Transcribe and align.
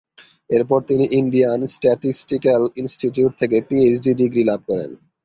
এরপর 0.49 0.79
তিনি 0.89 1.05
Indian 1.19 1.59
Statistical 1.75 2.61
Institute 2.81 3.31
থেকে 3.41 3.57
পিএইচডি 3.67 4.11
ডিগ্রি 4.21 4.43
লাভ 4.49 4.59
করেন। 4.69 4.91